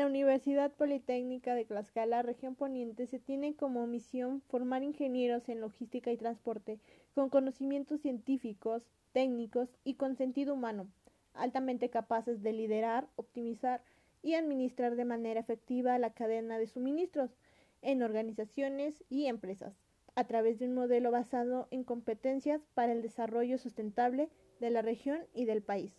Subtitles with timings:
[0.00, 6.10] la Universidad Politécnica de Tlaxcala, región poniente, se tiene como misión formar ingenieros en logística
[6.10, 6.80] y transporte
[7.14, 8.82] con conocimientos científicos,
[9.12, 10.88] técnicos y con sentido humano,
[11.34, 13.82] altamente capaces de liderar, optimizar
[14.22, 17.36] y administrar de manera efectiva la cadena de suministros
[17.82, 19.74] en organizaciones y empresas,
[20.14, 24.30] a través de un modelo basado en competencias para el desarrollo sustentable
[24.60, 25.92] de la región y del país.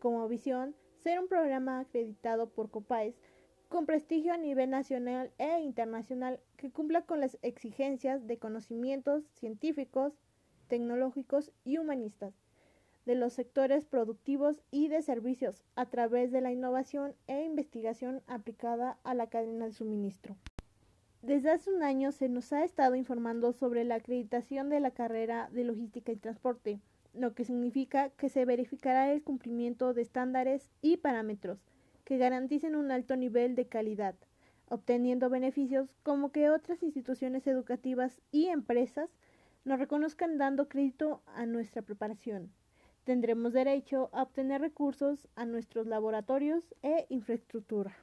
[0.00, 0.74] Como visión,
[1.04, 3.14] ser un programa acreditado por COPAES
[3.68, 10.14] con prestigio a nivel nacional e internacional que cumpla con las exigencias de conocimientos científicos,
[10.68, 12.34] tecnológicos y humanistas
[13.04, 18.98] de los sectores productivos y de servicios a través de la innovación e investigación aplicada
[19.02, 20.36] a la cadena de suministro.
[21.22, 25.48] Desde hace un año se nos ha estado informando sobre la acreditación de la carrera
[25.52, 26.80] de logística y transporte,
[27.14, 31.58] lo que significa que se verificará el cumplimiento de estándares y parámetros
[32.08, 34.14] que garanticen un alto nivel de calidad,
[34.70, 39.10] obteniendo beneficios como que otras instituciones educativas y empresas
[39.66, 42.50] nos reconozcan dando crédito a nuestra preparación.
[43.04, 47.94] Tendremos derecho a obtener recursos a nuestros laboratorios e infraestructura.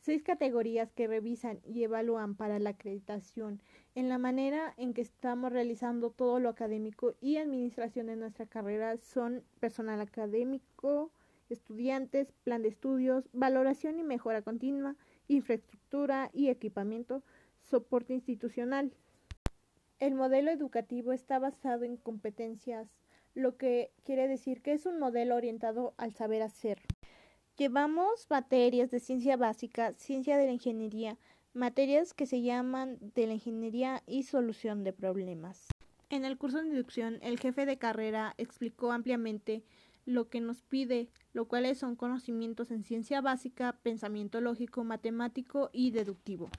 [0.00, 3.62] Seis categorías que revisan y evalúan para la acreditación
[3.94, 8.98] en la manera en que estamos realizando todo lo académico y administración de nuestra carrera
[8.98, 11.10] son personal académico,
[11.50, 14.96] estudiantes, plan de estudios, valoración y mejora continua,
[15.28, 17.22] infraestructura y equipamiento,
[17.62, 18.92] soporte institucional.
[19.98, 22.88] El modelo educativo está basado en competencias,
[23.34, 26.80] lo que quiere decir que es un modelo orientado al saber hacer.
[27.56, 31.18] Llevamos materias de ciencia básica, ciencia de la ingeniería,
[31.52, 35.68] materias que se llaman de la ingeniería y solución de problemas.
[36.08, 39.62] En el curso de inducción, el jefe de carrera explicó ampliamente
[40.04, 45.90] lo que nos pide, lo cuales son conocimientos en ciencia básica, pensamiento lógico, matemático y
[45.90, 46.50] deductivo.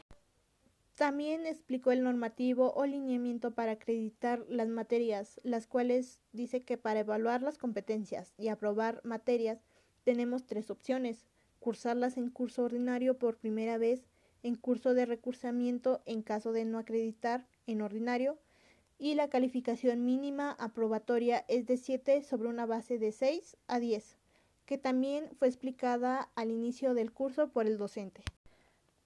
[0.95, 6.99] También explicó el normativo o lineamiento para acreditar las materias, las cuales dice que para
[6.99, 9.65] evaluar las competencias y aprobar materias
[10.03, 11.25] tenemos tres opciones,
[11.59, 14.05] cursarlas en curso ordinario por primera vez,
[14.43, 18.37] en curso de recursamiento en caso de no acreditar en ordinario
[19.01, 24.15] y la calificación mínima aprobatoria es de 7 sobre una base de 6 a 10,
[24.67, 28.21] que también fue explicada al inicio del curso por el docente.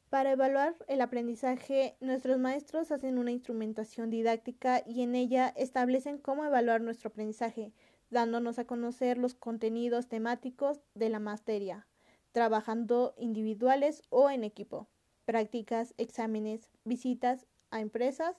[0.09, 6.43] Para evaluar el aprendizaje, nuestros maestros hacen una instrumentación didáctica y en ella establecen cómo
[6.43, 7.71] evaluar nuestro aprendizaje,
[8.09, 11.87] dándonos a conocer los contenidos temáticos de la materia,
[12.33, 14.89] trabajando individuales o en equipo
[15.23, 18.35] prácticas, exámenes, visitas a empresas,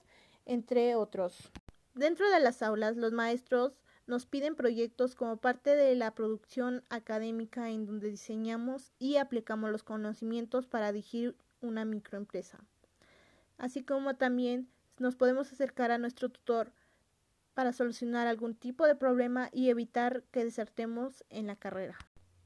[0.47, 1.51] entre otros.
[1.93, 3.77] Dentro de las aulas, los maestros
[4.07, 9.83] nos piden proyectos como parte de la producción académica en donde diseñamos y aplicamos los
[9.83, 12.59] conocimientos para dirigir una microempresa.
[13.57, 16.71] Así como también nos podemos acercar a nuestro tutor
[17.53, 21.97] para solucionar algún tipo de problema y evitar que desertemos en la carrera.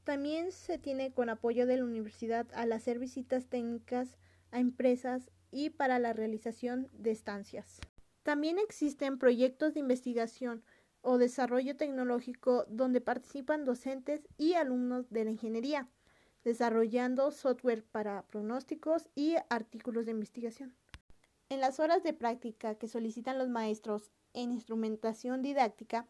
[0.04, 4.18] También se tiene con apoyo de la universidad al hacer visitas técnicas
[4.50, 7.78] a empresas y para la realización de estancias.
[8.22, 10.62] También existen proyectos de investigación
[11.00, 15.88] o desarrollo tecnológico donde participan docentes y alumnos de la ingeniería,
[16.44, 20.74] desarrollando software para pronósticos y artículos de investigación.
[21.48, 26.06] En las horas de práctica que solicitan los maestros en instrumentación didáctica,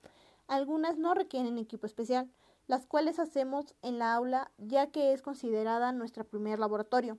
[0.47, 2.31] algunas no requieren equipo especial,
[2.67, 7.19] las cuales hacemos en la aula ya que es considerada nuestro primer laboratorio.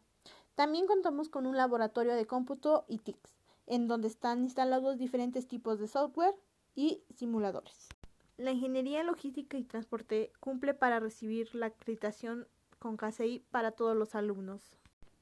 [0.56, 5.79] También contamos con un laboratorio de cómputo y TICS, en donde están instalados diferentes tipos
[5.79, 6.35] de software
[6.75, 7.88] y simuladores.
[8.38, 12.47] La ingeniería logística y transporte cumple para recibir la acreditación
[12.79, 14.74] con KCI para todos los alumnos.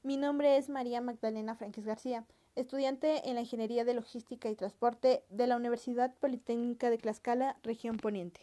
[0.02, 2.26] Mi nombre es María Magdalena Franques García,
[2.56, 7.98] estudiante en la Ingeniería de Logística y Transporte de la Universidad Politécnica de Tlaxcala, región
[7.98, 8.40] Poniente.